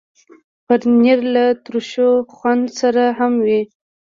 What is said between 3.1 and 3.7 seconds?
هم وي.